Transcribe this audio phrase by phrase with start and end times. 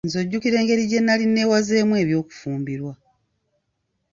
[0.05, 2.93] Nze ojjukira engeri gye nnali neewazeemu eby'okufumbirwa.